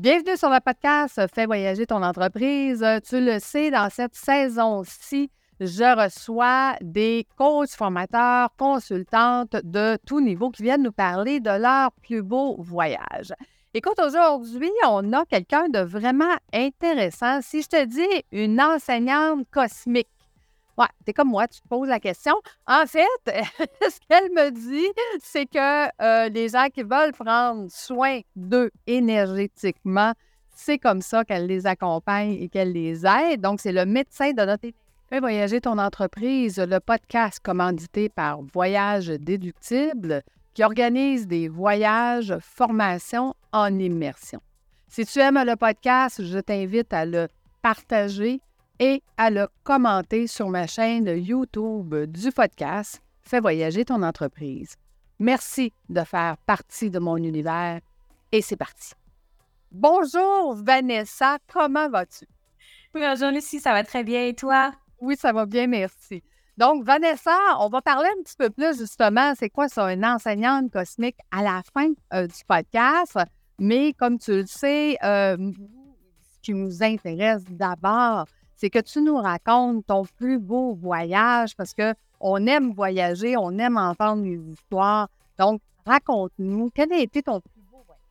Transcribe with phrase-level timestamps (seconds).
[0.00, 2.86] Bienvenue sur le podcast Fais voyager ton entreprise.
[3.04, 5.28] Tu le sais, dans cette saison-ci,
[5.58, 11.90] je reçois des coachs, formateurs, consultantes de tout niveau qui viennent nous parler de leur
[12.00, 13.34] plus beau voyage.
[13.74, 17.40] Écoute, aujourd'hui, on a quelqu'un de vraiment intéressant.
[17.42, 20.06] Si je te dis une enseignante cosmique,
[20.78, 22.34] Ouais, t'es comme moi, tu te poses la question.
[22.66, 24.88] En fait, ce qu'elle me dit,
[25.20, 30.12] c'est que euh, les gens qui veulent prendre soin d'eux énergétiquement,
[30.54, 33.40] c'est comme ça qu'elle les accompagne et qu'elle les aide.
[33.40, 34.68] Donc, c'est le médecin de notre
[35.08, 43.32] Fais voyager ton entreprise, le podcast commandité par Voyage Déductible qui organise des voyages, formations
[43.52, 44.40] en immersion.
[44.86, 47.28] Si tu aimes le podcast, je t'invite à le
[47.62, 48.42] partager
[48.78, 54.76] et à le commenter sur ma chaîne YouTube du podcast Fais voyager ton entreprise.
[55.18, 57.80] Merci de faire partie de mon univers
[58.32, 58.94] et c'est parti.
[59.70, 62.24] Bonjour Vanessa, comment vas-tu?
[62.94, 64.72] Bonjour Lucie, ça va très bien et toi?
[65.00, 66.22] Oui, ça va bien, merci.
[66.56, 70.72] Donc, Vanessa, on va parler un petit peu plus justement, c'est quoi ça, une enseignante
[70.72, 73.18] cosmique à la fin euh, du podcast?
[73.58, 78.26] Mais comme tu le sais, euh, ce qui nous intéresse d'abord,
[78.58, 83.76] c'est que tu nous racontes ton plus beau voyage parce qu'on aime voyager, on aime
[83.76, 85.08] entendre les histoires.
[85.38, 88.02] Donc, raconte-nous, quel a été ton plus beau voyage?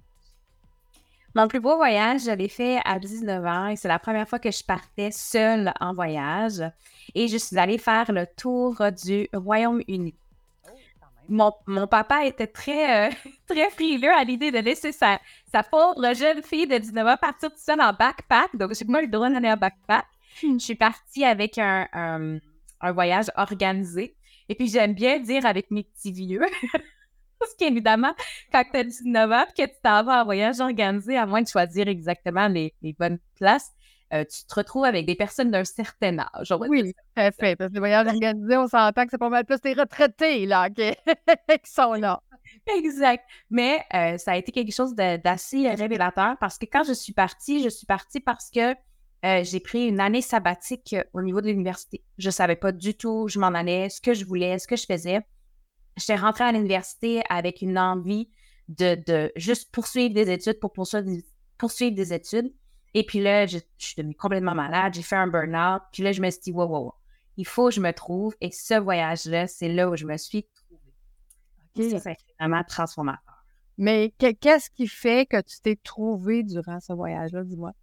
[1.35, 4.39] Mon plus beau voyage, je l'ai fait à 19 ans et c'est la première fois
[4.39, 6.63] que je partais seule en voyage
[7.13, 10.15] et je suis allée faire le tour du Royaume-Uni.
[11.29, 13.13] Mon, mon, papa était très, euh,
[13.49, 15.19] très frileux à l'idée de laisser sa,
[15.51, 18.55] sa pauvre jeune fille de 19 ans partir toute seule en backpack.
[18.55, 20.05] Donc, j'ai pas le droit d'aller en backpack.
[20.41, 21.87] Je suis partie avec un,
[22.81, 24.15] un, voyage organisé.
[24.49, 26.41] Et puis, j'aime bien dire avec mes petits vieux.
[27.39, 28.13] Parce qu'évidemment,
[28.51, 31.47] quand tu as 19 ans que tu t'en vas en voyage organisé, à moins de
[31.47, 33.71] choisir exactement les, les bonnes places,
[34.13, 36.53] euh, tu te retrouves avec des personnes d'un certain âge.
[36.69, 37.55] Oui, tout à fait.
[37.57, 40.69] Parce que les voyages organisés, on s'entend que c'est pas mal plus des retraités là,
[40.69, 42.21] qui, sont là.
[42.77, 43.25] Exact.
[43.49, 47.61] Mais euh, ça a été quelque chose d'assez révélateur parce que quand je suis partie,
[47.61, 48.73] je suis partie parce que
[49.25, 52.03] euh, j'ai pris une année sabbatique euh, au niveau de l'université.
[52.17, 54.67] Je ne savais pas du tout où je m'en allais, ce que je voulais, ce
[54.67, 55.21] que je faisais.
[55.97, 58.29] J'étais rentrée à l'université avec une envie
[58.67, 62.53] de, juste poursuivre des études pour poursuivre des, études.
[62.93, 65.81] Et puis là, je, suis devenue complètement malade, j'ai fait un burn-out.
[65.91, 66.93] Puis là, je me suis dit, wow, wow, wow,
[67.37, 68.35] il faut que je me trouve.
[68.39, 71.89] Et ce voyage-là, c'est là où je me suis trouvée.
[71.89, 73.43] Ça, c'est vraiment transformateur.
[73.79, 77.73] Mais qu'est-ce qui fait que tu t'es trouvée durant ce voyage-là, dis-moi?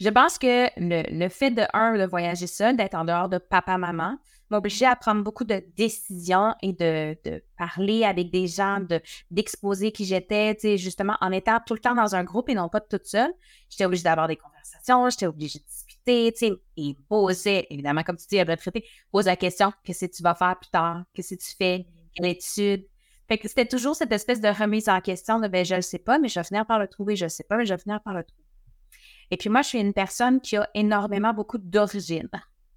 [0.00, 4.18] Je pense que le, fait de, un, de voyager seul, d'être en dehors de papa-maman,
[4.50, 7.16] m'a obligé à prendre beaucoup de décisions et de,
[7.56, 8.80] parler avec des gens,
[9.30, 12.80] d'exposer qui j'étais, justement, en étant tout le temps dans un groupe et non pas
[12.80, 13.32] toute seule.
[13.70, 16.34] J'étais obligée d'avoir des conversations, j'étais obligée de discuter,
[16.76, 20.34] et poser, évidemment, comme tu dis, à traité, pose la question, qu'est-ce que tu vas
[20.34, 21.04] faire plus tard?
[21.14, 21.86] Qu'est-ce que tu fais?
[22.14, 22.86] Quelle étude?
[23.26, 25.98] Fait que c'était toujours cette espèce de remise en question de, ben, je le sais
[25.98, 27.80] pas, mais je vais finir par le trouver, je le sais pas, mais je vais
[27.80, 28.43] finir par le trouver.
[29.30, 32.28] Et puis moi, je suis une personne qui a énormément beaucoup d'origine.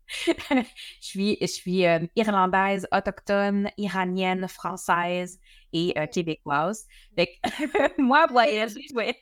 [0.28, 0.64] je
[1.02, 5.40] suis, je suis euh, irlandaise, autochtone, iranienne, française
[5.74, 6.86] et euh, québécoise.
[7.16, 7.30] Fait
[7.98, 9.16] moi, voyager, je voyage.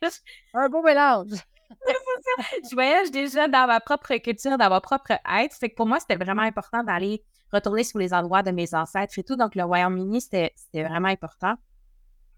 [0.54, 1.32] Un beau mélange.
[2.70, 5.56] je voyage déjà dans ma propre culture, dans ma propre être.
[5.56, 9.18] Fait que pour moi, c'était vraiment important d'aller retourner sur les endroits de mes ancêtres
[9.18, 9.36] et tout.
[9.36, 11.56] Donc, le Royaume-Uni, c'était vraiment important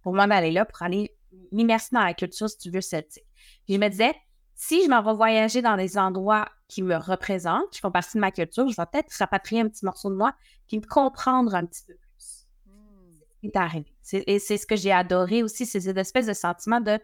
[0.04, 1.14] pour moi d'aller là pour aller
[1.52, 3.26] m'immerser dans la culture, si tu veux, celtique.
[3.66, 4.16] Puis je me disais,
[4.60, 8.22] si je m'en vais voyager dans des endroits qui me représentent, qui font partie de
[8.22, 10.34] ma culture, je vais peut-être rapatrier un petit morceau de moi
[10.68, 12.48] qui me comprendre un petit peu plus.
[13.44, 13.94] C'est arrivé.
[14.14, 17.00] Et c'est ce que j'ai adoré aussi, c'est cette espèce de sentiment de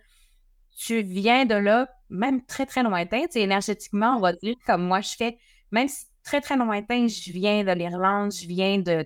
[0.76, 4.84] tu viens de là, même très, très lointain, tu sais, énergétiquement, on va dire, comme
[4.84, 5.38] moi je fais,
[5.72, 9.06] même si très, très lointain, je viens de l'Irlande, je viens de,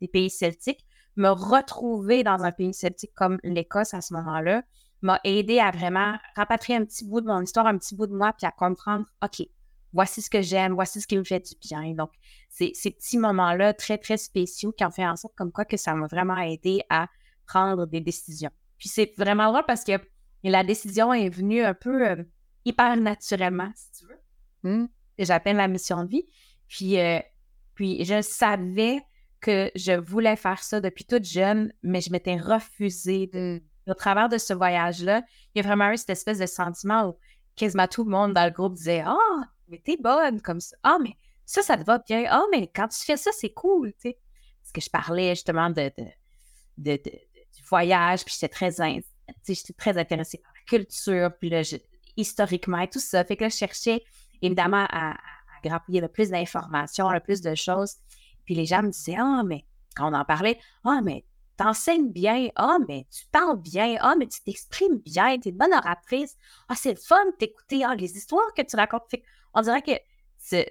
[0.00, 4.64] des pays celtiques, me retrouver dans un pays celtique comme l'Écosse à ce moment-là,
[5.04, 8.14] m'a aidé à vraiment rapatrier un petit bout de mon histoire, un petit bout de
[8.14, 9.46] moi, puis à comprendre, OK,
[9.92, 11.92] voici ce que j'aime, voici ce qui me fait du bien.
[11.92, 12.10] Donc,
[12.48, 15.76] c'est ces petits moments-là très, très spéciaux qui ont fait en sorte comme quoi que
[15.76, 17.08] ça m'a vraiment aidé à
[17.46, 18.50] prendre des décisions.
[18.78, 19.92] Puis c'est vraiment drôle parce que
[20.42, 22.24] la décision est venue un peu euh,
[22.64, 24.20] hyper naturellement, si tu veux.
[24.70, 24.86] Mmh.
[25.18, 26.26] J'appelle la mission de vie.
[26.66, 27.20] Puis, euh,
[27.74, 29.02] puis je savais
[29.40, 34.28] que je voulais faire ça depuis toute jeune, mais je m'étais refusée de au travers
[34.28, 35.22] de ce voyage-là,
[35.54, 37.18] il y a vraiment eu cette espèce de sentiment où
[37.56, 40.76] quasiment tout le monde dans le groupe disait Ah, oh, mais t'es bonne comme ça.
[40.82, 41.16] Ah, mais
[41.46, 42.24] ça, ça te va bien.
[42.28, 44.18] Ah, mais quand tu fais ça, c'est cool, tu sais.
[44.62, 45.92] Parce que je parlais justement de,
[46.78, 48.70] du voyage, puis j'étais très,
[49.46, 51.62] j'étais très intéressée par la culture, puis là,
[52.16, 53.24] historiquement et tout ça.
[53.24, 54.02] Fait que là, je cherchais
[54.40, 55.16] évidemment à, à,
[55.62, 57.96] grappiller le plus d'informations, le plus de choses.
[58.44, 59.64] Puis les gens me disaient, ah, mais
[59.94, 61.24] quand on en parlait, ah, mais
[61.56, 65.58] t'enseignes bien, ah, mais tu parles bien, ah, mais tu t'exprimes bien, tu es une
[65.58, 66.36] bonne oratrice,
[66.68, 69.02] ah, c'est le fun de t'écouter, ah, les histoires que tu racontes.
[69.54, 69.92] on dirait que
[70.38, 70.64] ce,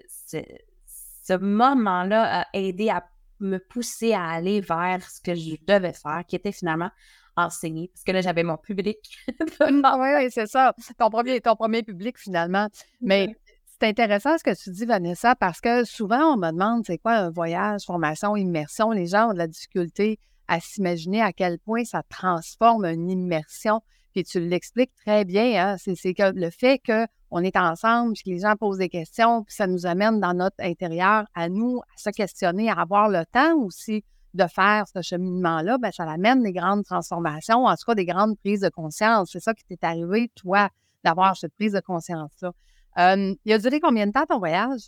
[1.23, 3.05] ce, moment-là a aidé à
[3.39, 6.91] me pousser à aller vers ce que je devais faire, qui était finalement
[7.35, 8.97] enseigner, parce que là, j'avais mon public.
[9.61, 10.73] oui, oui, c'est ça.
[10.99, 12.67] Ton premier, ton premier public, finalement.
[13.01, 13.35] Mais
[13.79, 17.13] c'est intéressant ce que tu dis, Vanessa, parce que souvent, on me demande c'est quoi
[17.13, 18.91] un voyage, formation, immersion?
[18.91, 23.81] Les gens ont de la difficulté à s'imaginer à quel point ça transforme une immersion.
[24.13, 25.77] Puis tu l'expliques très bien, hein?
[25.77, 29.87] c'est le fait qu'on est ensemble, que les gens posent des questions, puis ça nous
[29.87, 34.03] amène dans notre intérieur à nous, à se questionner, à avoir le temps aussi
[34.33, 38.37] de faire ce cheminement-là, bien, ça amène des grandes transformations, en tout cas des grandes
[38.39, 39.29] prises de conscience.
[39.31, 40.69] C'est ça qui t'est arrivé, toi,
[41.03, 42.51] d'avoir cette prise de conscience-là.
[42.97, 44.81] Euh, il a duré combien de temps ton voyage?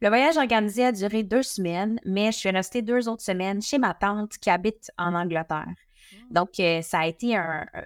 [0.00, 3.78] Le voyage organisé a duré deux semaines, mais je suis restée deux autres semaines chez
[3.78, 5.66] ma tante qui habite en Angleterre.
[5.66, 6.16] Mmh.
[6.32, 7.36] Donc, euh, ça a été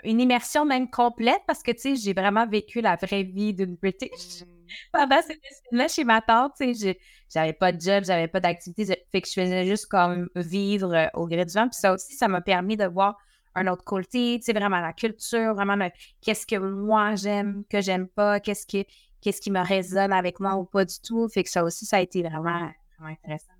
[0.04, 3.76] une immersion même complète parce que, tu sais, j'ai vraiment vécu la vraie vie d'une
[3.76, 4.42] British.
[4.42, 4.46] Mmh.
[4.92, 6.98] Pendant cette semaine-là, chez ma tante, tu sais,
[7.32, 11.06] j'avais pas de job, j'avais pas d'activité, fait que je faisais juste comme vivre euh,
[11.14, 11.68] au gré du vent.
[11.68, 13.16] Puis ça aussi, ça m'a permis de voir
[13.54, 15.88] un autre côté, tu sais, vraiment la culture, vraiment
[16.20, 18.86] qu'est-ce que moi j'aime, que j'aime pas, qu'est-ce qui,
[19.22, 21.26] qu'est-ce qui me résonne avec moi ou pas du tout.
[21.28, 22.70] Fait que ça aussi, ça a été vraiment,
[23.00, 23.52] intéressant.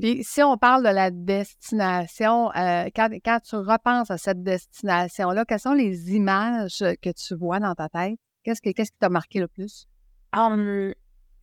[0.00, 5.60] Puis si on parle de la destination, euh, quand, tu repenses à cette destination-là, quelles
[5.60, 8.18] sont les images que tu vois dans ta tête?
[8.42, 9.86] Qu'est-ce, qui t'a marqué le plus?
[10.34, 10.94] Hum,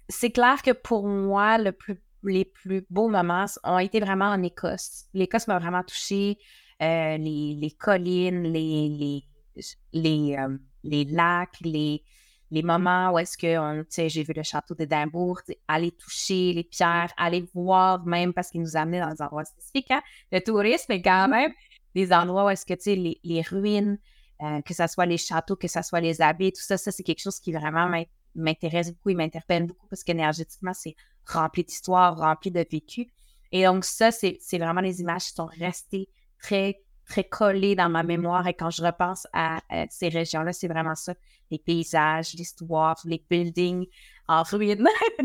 [0.07, 4.41] c'est clair que pour moi, le plus, les plus beaux moments ont été vraiment en
[4.41, 5.05] Écosse.
[5.13, 6.37] L'Écosse m'a vraiment touchée.
[6.81, 9.63] Euh, les, collines, les, les,
[9.93, 12.03] les, euh, les lacs, les,
[12.51, 17.45] les moments où est-ce que, j'ai vu le château d'Édimbourg, aller toucher les pierres, aller
[17.53, 20.01] voir même parce qu'il nous amenait dans des endroits spécifiques, hein,
[20.31, 21.31] le tourisme, mais quand mmh.
[21.31, 21.53] même
[21.95, 23.99] des endroits où est-ce que, tu sais, les, les, ruines,
[24.41, 27.03] euh, que ce soit les châteaux, que ce soit les abbayes, tout ça, ça, c'est
[27.03, 27.89] quelque chose qui vraiment
[28.35, 33.11] m'intéresse beaucoup et m'interpelle beaucoup parce qu'énergétiquement, c'est rempli d'histoires, rempli de vécu.
[33.51, 36.09] Et donc, ça, c'est vraiment les images qui sont restées
[36.41, 38.47] très très collé dans ma mémoire.
[38.47, 39.59] Et quand je repense à,
[39.89, 41.13] ces régions-là, c'est vraiment ça.
[41.51, 43.87] Les paysages, l'histoire, les buildings
[44.27, 44.87] en ruine.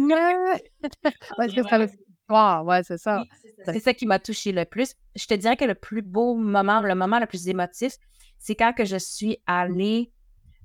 [2.65, 3.23] ouais, c'est ça.
[3.67, 3.95] c'est ça.
[3.95, 4.95] qui m'a touché le plus.
[5.15, 7.93] Je te dirais que le plus beau moment, le moment le plus émotif,
[8.39, 10.11] c'est quand que je suis allée,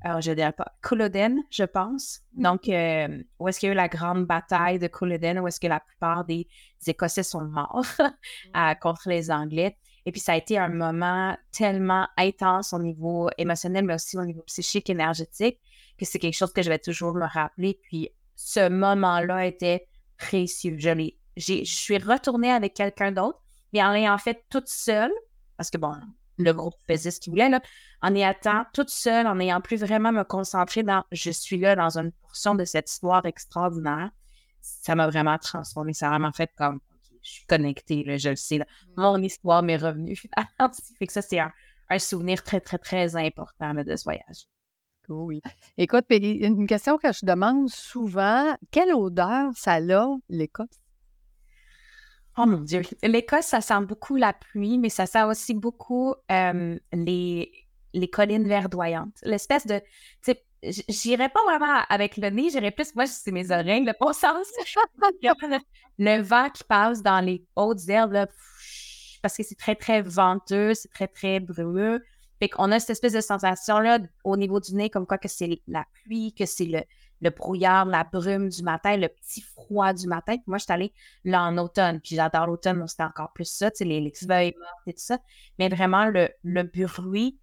[0.02, 2.22] alors je dirais pas, Culloden, je pense.
[2.34, 2.44] Mm.
[2.44, 5.60] Donc, euh, où est-ce qu'il y a eu la grande bataille de Culloden, où est-ce
[5.60, 6.48] que la plupart des
[6.88, 7.86] Écossais sont morts
[8.82, 9.76] contre les Anglais.
[10.10, 14.26] Et puis, ça a été un moment tellement intense au niveau émotionnel, mais aussi au
[14.26, 15.60] niveau psychique, énergétique,
[16.00, 17.80] que c'est quelque chose que je vais toujours me rappeler.
[17.84, 20.80] Puis, ce moment-là était précieux.
[20.80, 23.40] Je, je suis retournée avec quelqu'un d'autre,
[23.72, 25.12] mais en ayant fait toute seule,
[25.58, 25.94] parce que bon,
[26.40, 27.62] le groupe faisait ce qu'il voulait, là,
[28.02, 32.00] en étant toute seule, en n'ayant plus vraiment me concentrer dans je suis là dans
[32.00, 34.10] une portion de cette histoire extraordinaire,
[34.60, 35.94] ça m'a vraiment transformée.
[35.94, 36.80] Ça a vraiment fait comme
[37.22, 38.60] je suis connectée, je le sais.
[38.60, 38.64] Mmh.
[38.98, 40.16] Mon histoire m'est revenue
[40.98, 41.52] fait que ça, c'est un,
[42.00, 44.46] souvenir très, très, très important de ce voyage.
[45.08, 45.42] Oui.
[45.78, 50.68] Écoute, une question que je demande souvent, quelle odeur ça a, l'Écosse?
[52.38, 52.84] Oh mon Dieu.
[53.02, 57.52] L'Écosse, ça sent beaucoup la pluie, mais ça sent aussi beaucoup les,
[57.94, 59.18] les collines verdoyantes.
[59.24, 59.82] L'espèce de
[60.64, 64.48] j'irais pas vraiment avec le nez, j'irais plus, moi, c'est mes oreilles, le bon sens.
[65.98, 68.28] le, vent qui passe dans les hautes herbes,
[69.22, 72.04] parce que c'est très, très venteux, c'est très, très brumeux.
[72.40, 75.62] Fait qu'on a cette espèce de sensation-là au niveau du nez, comme quoi que c'est
[75.68, 76.82] la pluie, que c'est le,
[77.22, 80.36] le brouillard, la brume du matin, le petit froid du matin.
[80.36, 80.94] Puis moi, je suis allée
[81.26, 84.14] là en automne, puis j'adore l'automne, donc c'était encore plus ça, tu sais, les, les
[84.14, 85.20] feuilles mortes et tout ça.
[85.58, 87.38] Mais vraiment, le, le bruit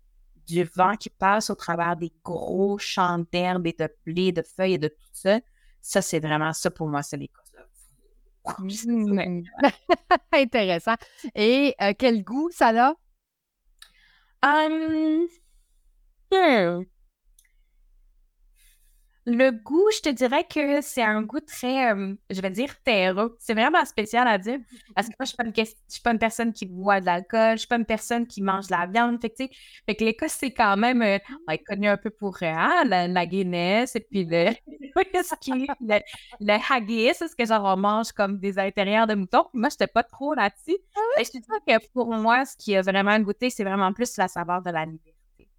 [0.47, 4.75] du vent qui passe au travers des gros champs d'herbes et de blé, de feuilles
[4.75, 5.41] et de tout ça.
[5.81, 7.43] Ça, c'est vraiment ça pour moi, c'est l'Écosse.
[8.61, 9.43] Mmh.
[10.33, 10.95] Intéressant.
[11.35, 12.95] Et euh, quel goût ça a?
[16.31, 16.87] Um.
[19.29, 23.35] Le goût, je te dirais que c'est un goût très, euh, je vais dire, terreau.
[23.41, 24.61] C'est vraiment spécial à dire.
[24.95, 27.53] Parce que moi, je ne suis, suis, pas une personne qui boit de l'alcool, je
[27.53, 29.21] ne suis pas une personne qui mange de la viande.
[29.21, 29.53] Fait que,
[29.85, 31.19] fait que l'Écosse, c'est quand même euh,
[31.67, 34.51] connu un peu pour euh, hein, la, Guinness et puis le,
[34.97, 36.01] le,
[36.41, 39.47] le haggis, c'est ce que genre on mange comme des intérieurs de mouton.
[39.53, 40.79] moi, je n'étais pas trop là-dessus.
[40.95, 44.17] Ah je te dis que pour moi, ce qui a vraiment goûté, c'est vraiment plus
[44.19, 45.17] la saveur de la liberté.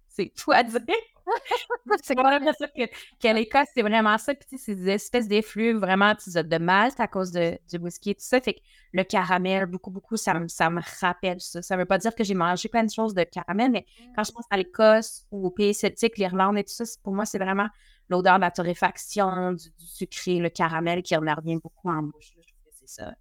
[0.08, 0.80] C'est tout à dire.
[2.02, 4.34] c'est vraiment ça que, que l'Écosse, c'est vraiment ça.
[4.34, 8.24] Puis, c'est des espèces d'effluves vraiment de malt à cause de, du whisky et tout
[8.24, 8.40] ça.
[8.40, 8.60] Fait que
[8.92, 11.62] le caramel, beaucoup, beaucoup, ça, me, ça me rappelle ça.
[11.62, 14.32] Ça veut pas dire que j'ai mangé plein de choses de caramel, mais quand je
[14.32, 17.68] pense à l'Écosse ou au pays celtique, l'Irlande et tout ça, pour moi, c'est vraiment
[18.08, 22.32] l'odeur de la torréfaction, du, sucré, le caramel qui revient beaucoup en bouche.
[22.36, 23.14] Je trouve que c'est ça.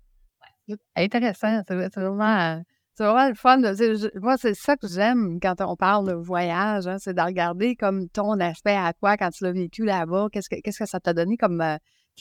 [0.96, 1.62] Intéressant.
[1.68, 2.62] C'est vraiment
[2.98, 3.62] c'est vraiment le fun.
[4.20, 8.10] moi, c'est ça que j'aime quand on parle de voyage, hein, c'est de regarder comme
[8.10, 10.30] ton aspect à toi quand tu l'as vécu là-bas.
[10.32, 11.78] Qu'est-ce que, qu'est-ce que ça t'a donné comme euh,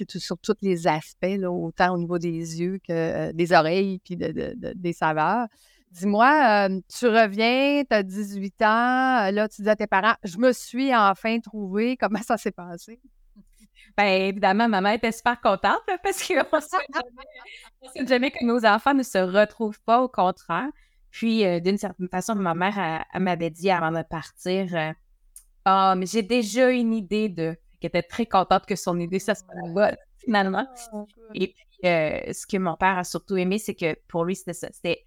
[0.06, 4.92] sur tous les aspects, autant au niveau des yeux que euh, des oreilles puis des
[4.92, 5.46] saveurs.
[5.92, 10.36] Dis-moi, euh, tu reviens, tu as 18 ans, là, tu dis à tes parents, je
[10.36, 11.96] me suis enfin trouvé.
[11.96, 13.00] Comment ça s'est passé?
[13.96, 18.94] Bien, évidemment, ma mère était super contente parce qu'on ne sait jamais que nos enfants
[18.94, 20.68] ne se retrouvent pas, au contraire.
[21.10, 24.92] Puis, euh, d'une certaine façon, ma mère m'avait dit avant de partir euh,
[25.64, 27.56] Ah, mais j'ai déjà une idée de.
[27.80, 30.66] qu'elle était très contente que son idée, ça se passe finalement.
[30.92, 34.36] Oh, Et puis, euh, ce que mon père a surtout aimé, c'est que pour lui,
[34.36, 34.68] c'était ça.
[34.72, 35.04] C'était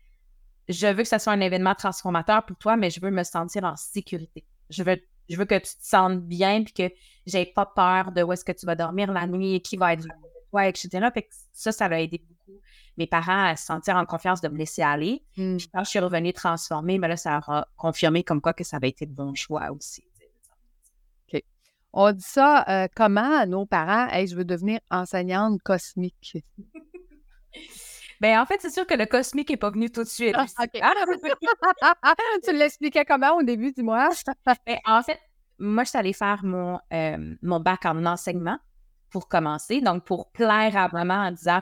[0.67, 3.63] Je veux que ça soit un événement transformateur pour toi, mais je veux me sentir
[3.63, 4.45] en sécurité.
[4.69, 4.97] Je veux
[5.29, 6.93] je veux que tu te sentes bien puis que
[7.25, 9.93] j'ai pas peur de où est-ce que tu vas dormir la nuit et qui va
[9.93, 11.07] être avec toi, etc.
[11.13, 12.59] Fait que ça, ça va aider beaucoup
[12.97, 15.23] mes parents à se sentir en confiance de me laisser aller.
[15.37, 15.57] Mmh.
[15.57, 18.63] Puis quand je suis revenue transformée, mais ben là, ça a confirmé comme quoi que
[18.63, 20.03] ça avait été de bon choix aussi.
[21.31, 21.43] OK.
[21.93, 24.07] On dit ça euh, comment à nos parents?
[24.09, 26.43] Hey, je veux devenir enseignante cosmique?
[28.21, 30.35] Ben, en fait, c'est sûr que le cosmique n'est pas venu tout de suite.
[30.35, 30.45] Ah,
[32.43, 34.09] tu l'expliquais comment au début, dis-moi?
[34.45, 35.19] ben, en fait,
[35.57, 38.57] moi, je suis allée faire mon, euh, mon bac en enseignement
[39.09, 39.81] pour commencer.
[39.81, 41.61] Donc, pour plaire à maman en disant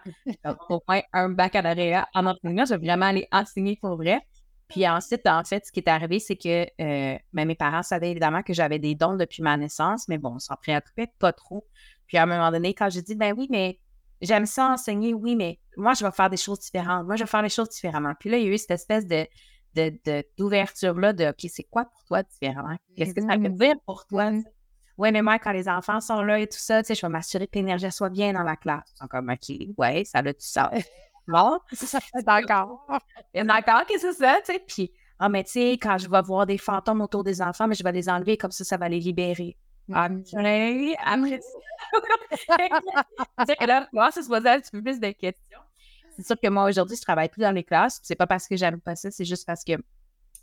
[0.70, 4.22] au moins un baccalauréat en enseignement, je vais vraiment aller enseigner pour vrai.
[4.68, 8.12] Puis ensuite, en fait, ce qui est arrivé, c'est que euh, ben, mes parents savaient
[8.12, 11.66] évidemment que j'avais des dons depuis ma naissance, mais bon, on s'en préoccupait pas trop.
[12.08, 13.80] Puis à un moment donné, quand j'ai dit, ben oui, mais
[14.22, 17.06] j'aime ça enseigner, oui, mais moi, je vais faire des choses différentes.
[17.06, 18.14] Moi, je vais faire les choses différemment.
[18.20, 19.28] Puis là, il y a eu cette espèce de,
[20.38, 22.76] d'ouverture-là de, OK, c'est quoi pour toi différent?
[22.96, 24.32] Qu'est-ce que ça veut dire pour toi?
[24.98, 27.12] Oui, mais moi, quand les enfants sont là et tout ça, tu sais, je vais
[27.12, 28.92] m'assurer que l'énergie soit bien dans la classe.
[28.96, 30.70] Ils sont comme, OK, ouais, ça a du sens.
[31.30, 31.60] Bon,
[32.26, 32.88] d'accord.
[33.34, 34.64] D'accord, qu'est-ce que c'est ça, tu sais?
[34.66, 37.76] Puis, ah, mais tu sais, quand je vais voir des fantômes autour des enfants, mais
[37.76, 39.58] je vais les enlever, comme ça, ça va les libérer.
[39.94, 40.96] Après
[43.68, 45.60] là, moi, ça se poser un petit peu plus de questions.
[46.16, 48.00] C'est sûr que moi, aujourd'hui, je travaille plus dans les classes.
[48.04, 49.74] C'est pas parce que j'aime pas ça, c'est juste parce que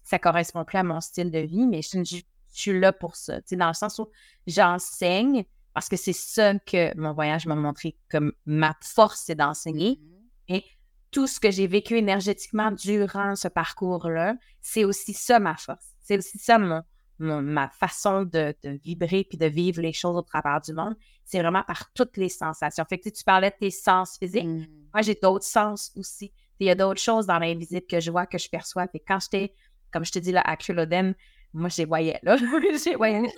[0.04, 3.40] ça correspond plus à mon style de vie, mais je, suis là pour ça.
[3.50, 4.08] Dans le sens où
[4.46, 10.00] j'enseigne parce que c'est ça que mon voyage m'a montré comme ma force, c'est d'enseigner.
[10.00, 10.56] Mm-hmm.
[10.56, 10.64] Et
[11.10, 15.84] tout ce que j'ai vécu énergétiquement durant ce parcours-là, c'est aussi ça ma force.
[16.00, 16.82] C'est aussi ça mon,
[17.18, 18.54] ma façon de,
[18.85, 20.94] vibrer puis de vivre les choses au travers du monde,
[21.25, 22.85] c'est vraiment par toutes les sensations.
[22.88, 24.44] Fait que tu parlais de tes sens physiques.
[24.44, 24.66] Mmh.
[24.92, 26.33] Moi, j'ai d'autres sens aussi.
[26.61, 28.87] Il y a d'autres choses dans l'invisible que je vois, que je perçois.
[28.88, 29.54] Fait quand j'étais,
[29.92, 31.14] comme je te dis là, à Culloden,
[31.52, 32.37] moi, je les voyais là.
[32.37, 33.28] je les voyais en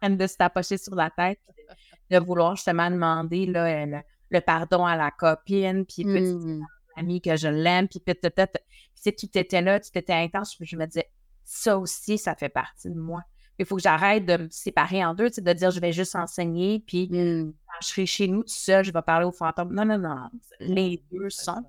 [0.00, 1.40] train de se tapocher sur la tête,
[2.10, 3.86] de vouloir justement demander là,
[4.30, 6.66] le, pardon à la copine, puis petit mmh.
[6.96, 8.58] ami que je l'aime, puis peut-être,
[9.02, 11.10] tu étais là, tu étais intense, je me disais,
[11.46, 13.22] ça aussi, ça fait partie de moi.
[13.58, 16.80] Il faut que j'arrête de me séparer en deux, de dire je vais juste enseigner,
[16.86, 17.52] puis mmh.
[17.66, 19.72] quand je serai chez nous tout seul, je vais parler aux fantômes.
[19.72, 20.28] Non, non, non.
[20.60, 21.62] Les deux sont.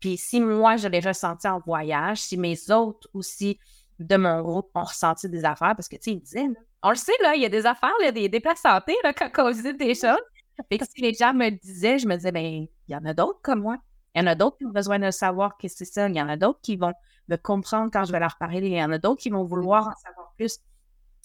[0.00, 3.58] Puis si moi, je l'ai ressenti en voyage, si mes autres aussi
[3.98, 6.48] de mon groupe ont ressenti des affaires, parce que, tu sais, ils disaient,
[6.82, 8.94] on le sait, là, il y a des affaires, il y a des, des santé
[9.02, 10.22] là, quand on visite des choses.
[10.68, 13.04] Fait que si les gens me le disaient, je me disais, ben, il y en
[13.04, 13.78] a d'autres comme moi.
[14.14, 16.08] Il y en a d'autres qui ont besoin de savoir que c'est ça.
[16.08, 16.92] Il y en a d'autres qui vont
[17.28, 18.68] me comprendre quand je vais leur parler.
[18.68, 20.58] Il y en a d'autres qui vont vouloir en savoir plus.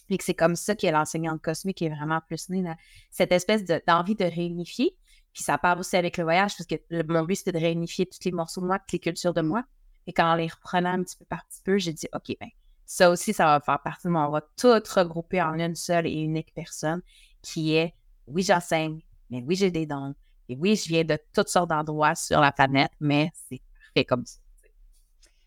[0.09, 2.63] Et que c'est comme ça que l'enseignante cosmique qui est vraiment plus née,
[3.11, 4.97] cette espèce d'envie de, réunifier.
[5.33, 6.75] Puis ça part aussi avec le voyage, parce que
[7.07, 9.63] mon but, c'était de réunifier tous les morceaux de moi, toutes les cultures de moi.
[10.07, 12.49] Et quand on les reprenait un petit peu par petit peu, j'ai dit, OK, ben,
[12.87, 14.27] ça aussi, ça va faire partie de moi.
[14.27, 17.03] On va tout regrouper en une seule et unique personne
[17.43, 17.93] qui est,
[18.25, 20.15] oui, j'enseigne, mais oui, j'ai des dons.
[20.49, 23.61] Et oui, je viens de toutes sortes d'endroits sur la planète, mais c'est
[23.93, 24.39] fait comme ça.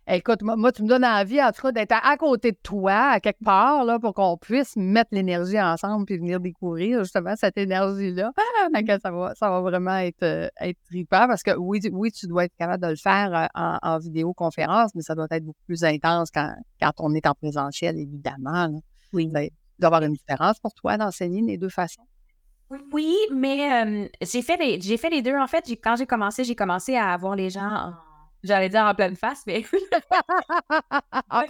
[0.09, 3.21] Écoute, moi, tu me donnes envie, en tout cas, d'être à, côté de toi, à
[3.21, 8.33] quelque part, là, pour qu'on puisse mettre l'énergie ensemble puis venir découvrir justement cette énergie-là.
[9.01, 12.47] ça, va, ça va vraiment être, euh, être trippant parce que oui, oui, tu dois
[12.47, 15.85] être capable de le faire euh, en, en vidéoconférence, mais ça doit être beaucoup plus
[15.85, 18.83] intense quand, quand on est en présentiel, évidemment.
[19.13, 19.29] Oui.
[19.29, 22.03] Ben, il doit y avoir une différence pour toi d'enseigner les deux façons.
[22.93, 25.37] Oui, mais euh, j'ai fait, les, j'ai fait les deux.
[25.37, 27.93] En fait, quand j'ai commencé, j'ai commencé à avoir les gens
[28.43, 29.65] J'allais dire en pleine face, mais
[31.31, 31.47] en,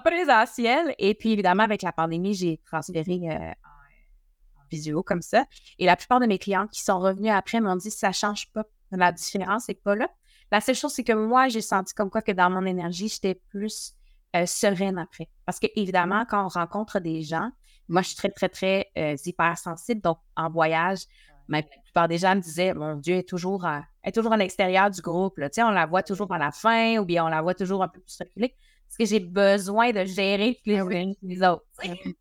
[0.00, 0.94] présentiel.
[0.98, 5.44] Et puis, évidemment, avec la pandémie, j'ai transféré euh, en, visio comme ça.
[5.78, 8.50] Et la plupart de mes clients qui sont revenus après m'ont dit ça ne change
[8.52, 8.64] pas.
[8.92, 10.08] La différence n'est pas là.
[10.50, 13.34] La seule chose, c'est que moi, j'ai senti comme quoi que dans mon énergie, j'étais
[13.34, 13.92] plus
[14.36, 15.28] euh, sereine après.
[15.44, 17.50] Parce que, évidemment, quand on rencontre des gens,
[17.88, 20.00] moi, je suis très, très, très euh, hypersensible.
[20.00, 21.00] Donc, en voyage,
[21.48, 24.36] la plupart des gens me disaient Mon Dieu, elle est toujours à, est toujours à
[24.36, 25.38] l'extérieur du groupe.
[25.38, 25.48] Là.
[25.58, 28.00] On la voit toujours à la fin ou bien on la voit toujours un peu
[28.00, 28.54] plus reculée.
[28.86, 31.64] Parce que j'ai besoin de gérer les, ben les autres.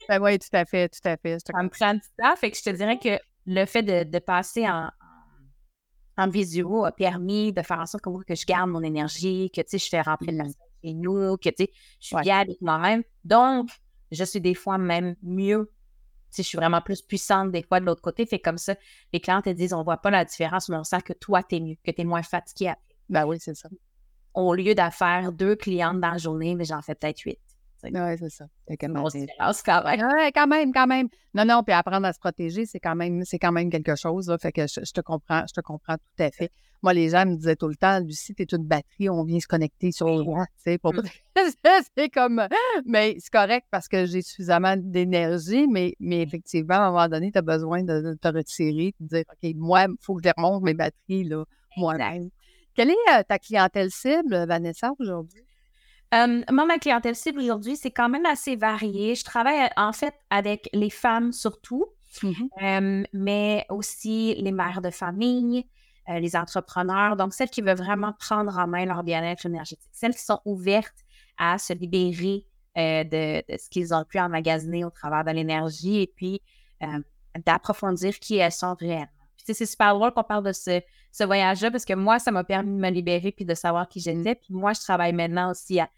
[0.07, 1.37] ben oui, tout à fait, tout à fait.
[1.39, 2.35] Ça me prend du temps.
[2.35, 4.89] Fait que je te dirais que le fait de, passer en,
[6.17, 9.61] en visio a permis de faire en sorte que, que je garde mon énergie, que
[9.61, 10.53] je fais de la mmh.
[10.83, 11.65] chez nous, que je
[11.99, 13.03] suis bien avec moi-même.
[13.23, 13.69] Donc,
[14.13, 15.69] je suis des fois même mieux
[16.41, 18.25] je suis vraiment plus puissante des fois de l'autre côté.
[18.25, 18.75] Fait comme ça,
[19.11, 21.57] les clients te disent on voit pas la différence, mais on sent que toi, tu
[21.57, 22.73] es mieux, que tu es moins fatigué.
[23.09, 23.69] Ben oui, c'est ça.
[24.33, 27.39] Au lieu d'affaire deux clientes dans la journée, mais j'en fais peut-être huit.
[27.83, 28.45] Oui, c'est ça.
[28.77, 29.03] quand même.
[29.65, 30.01] quand même.
[30.01, 31.07] Ouais, quand même, quand même.
[31.33, 34.33] Non, non, puis apprendre à se protéger, c'est quand même, c'est quand même quelque chose.
[34.41, 36.51] Fait que je, te comprends, je te comprends tout à fait.
[36.81, 39.47] Moi, les gens me disaient tout le temps, Lucie, t'es une batterie, on vient se
[39.47, 40.93] connecter sur le tu sais, pour...
[40.93, 41.03] Mm.
[41.97, 42.45] c'est comme,
[42.85, 47.31] mais c'est correct parce que j'ai suffisamment d'énergie, mais, mais effectivement, à un moment donné,
[47.31, 50.63] tu as besoin de, te retirer, de dire, OK, moi, il faut que je remonte
[50.63, 51.45] mes batteries, là,
[51.77, 52.29] moi-même.
[52.75, 55.43] Quelle est euh, ta clientèle cible, Vanessa, aujourd'hui?
[56.51, 59.15] Moi, ma clientèle cible aujourd'hui, c'est quand même assez varié.
[59.15, 61.85] Je travaille en fait avec les femmes surtout,
[62.21, 65.65] mmh mais aussi les mères de famille,
[66.09, 70.13] euh, les entrepreneurs, donc celles qui veulent vraiment prendre en main leur bien-être énergétique, celles
[70.13, 71.03] qui sont ouvertes
[71.37, 72.45] à se libérer
[72.77, 76.41] euh, de, ce qu'ils ont pu emmagasiner au travers de l'énergie et puis
[77.45, 79.22] d'approfondir qui elles sont réellement.
[79.45, 80.81] C'est super drôle qu'on parle de ce,
[81.11, 83.99] ce voyage-là parce que moi, ça m'a permis de me libérer puis de savoir qui
[83.99, 84.35] j'étais.
[84.35, 85.89] Puis moi, je travaille maintenant aussi à,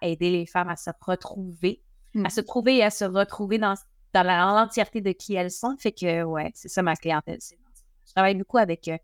[0.00, 1.82] aider les femmes à se retrouver,
[2.24, 3.74] à se trouver et à se retrouver dans,
[4.14, 5.76] dans l'entièreté de qui elles sont.
[5.78, 7.38] Fait que, ouais, c'est ça ma clientèle.
[7.40, 8.98] Je travaille beaucoup avec, euh,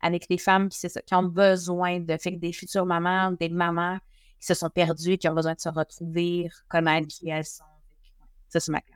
[0.00, 3.98] avec les femmes qui, qui ont besoin de, fait des futures mamans, des mamans
[4.40, 7.64] qui se sont perdues, qui ont besoin de se retrouver, connaître qui elles sont.
[8.48, 8.93] Ça, c'est ma clientèle.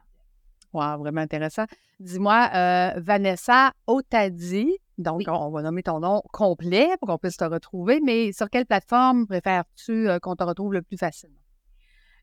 [0.73, 1.65] Wow, vraiment intéressant.
[1.99, 7.45] Dis-moi, euh, Vanessa Otadi, donc on va nommer ton nom complet pour qu'on puisse te
[7.45, 11.41] retrouver, mais sur quelle plateforme préfères-tu euh, qu'on te retrouve le plus facilement?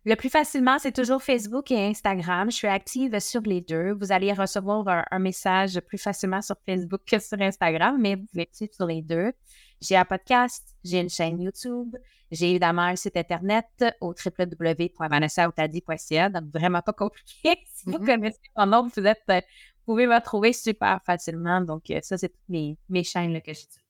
[0.07, 2.51] Le plus facilement, c'est toujours Facebook et Instagram.
[2.51, 3.93] Je suis active sur les deux.
[3.93, 8.47] Vous allez recevoir un, message plus facilement sur Facebook que sur Instagram, mais vous pouvez
[8.51, 9.33] suivre sur les deux.
[9.81, 11.95] J'ai un podcast, j'ai une chaîne YouTube,
[12.29, 13.65] j'ai évidemment un site internet
[13.99, 17.57] au www.vanessaotadi.ca, donc vraiment pas compliqué.
[17.73, 18.05] Si vous mm-hmm.
[18.05, 19.41] connaissez mon nom, vous, êtes, vous
[19.85, 21.61] pouvez me trouver super facilement.
[21.61, 23.81] Donc, euh, ça, c'est toutes mes, mes chaînes que j'utilise.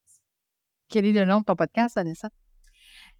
[0.87, 2.29] Quel est le nom de ton podcast, Vanessa?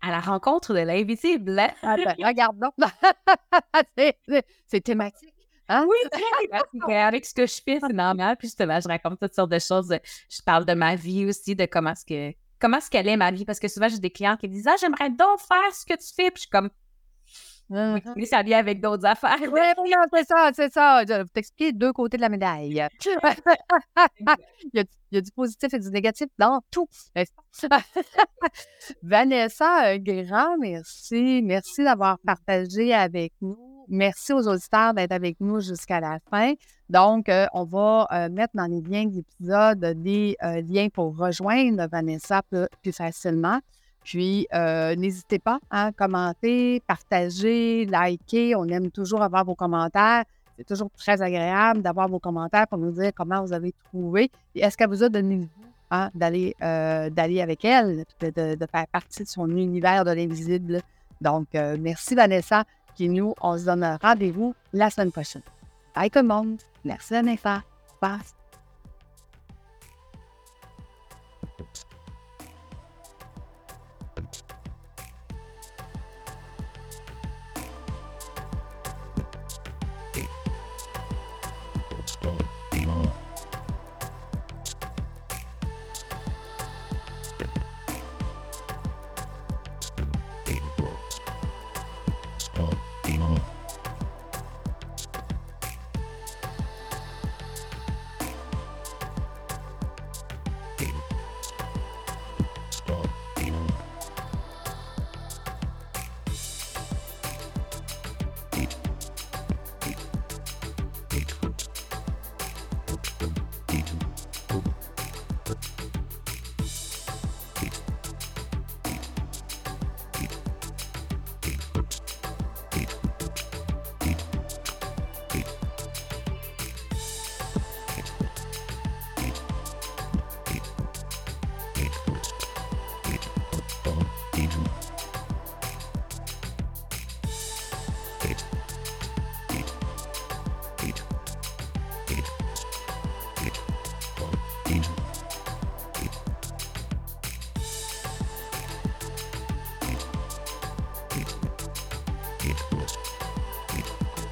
[0.02, 1.60] À la rencontre de l'invisible.
[1.82, 2.74] Ah ben, regarde donc.
[4.68, 5.34] c'est thématique.
[5.68, 5.88] Hein?
[5.90, 8.38] Oui, avec ce que je fais, c'est normal.
[8.38, 9.98] Puis justement, je raconte toutes sortes de choses.
[10.30, 13.32] Je parle de ma vie aussi, de comment est-ce que comment est-ce qu'elle est ma
[13.32, 13.46] vie?
[13.46, 15.94] Parce que souvent, j'ai des clients qui me disent Ah, j'aimerais donc faire ce que
[15.94, 16.30] tu fais.
[16.30, 16.70] Puis je suis comme
[17.70, 18.26] mais uh-huh.
[18.26, 19.38] ça vient avec d'autres affaires.
[19.42, 21.04] Oui, non, c'est ça, c'est ça.
[21.08, 22.86] Je vais t'expliquer deux côtés de la médaille.
[24.74, 26.88] il, y a, du positif et du négatif dans tout.
[29.04, 31.42] Vanessa, un grand merci.
[31.44, 33.86] Merci d'avoir partagé avec nous.
[33.88, 36.54] Merci aux auditeurs d'être avec nous jusqu'à la fin.
[36.90, 41.18] Donc, euh, on va euh, mettre dans les liens de l'épisode des euh, liens pour
[41.18, 42.42] rejoindre Vanessa
[42.82, 43.60] plus facilement.
[44.06, 48.56] Puis, euh, n'hésitez pas à commenter, partager, liker.
[48.56, 50.24] On aime toujours avoir vos commentaires.
[50.58, 54.30] C'est toujours très agréable d'avoir vos commentaires pour nous dire comment vous avez trouvé.
[54.54, 55.48] Et est-ce qu'elle vous a donné le
[55.90, 60.82] hein, d'aller, euh, d'aller avec elle, de, faire partie de son univers de l'invisible?
[61.20, 62.64] Donc, euh, merci Vanessa.
[62.96, 65.42] Puis nous, on se donne rendez-vous la semaine prochaine.
[65.96, 66.58] Bye tout le monde.
[66.86, 67.64] Merci Vanessa.
[68.00, 68.35] Passe.